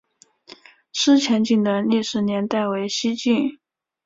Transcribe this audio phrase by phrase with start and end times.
[0.91, 3.59] 思前井的历史年代为西晋。